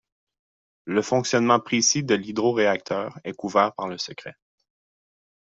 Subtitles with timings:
[0.85, 4.33] Le fonctionnement précis de l'hydroréacteur est couvert par le secret.